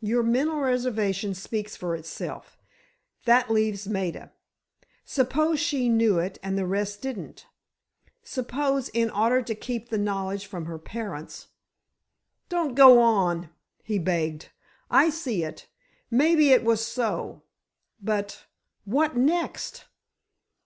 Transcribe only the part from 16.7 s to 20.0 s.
so. But—what next?"